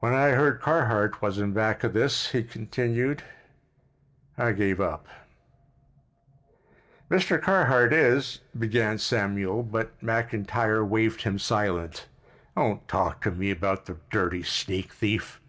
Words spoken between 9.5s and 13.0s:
but McIntyre waved him silent. "Don't